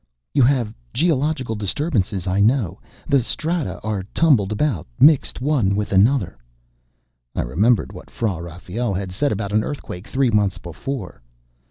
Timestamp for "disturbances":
1.53-2.25